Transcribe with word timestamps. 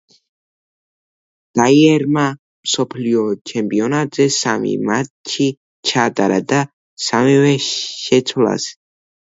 დაიერმა 1.59 2.23
მსოფლიო 2.31 3.27
ჩემპიონატზე 3.51 4.27
სამი 4.39 4.75
მატჩი 4.89 5.49
ჩაატარა 5.93 6.45
და 6.55 6.67
სამივე 7.11 7.55
შეცვლაზე. 7.73 8.79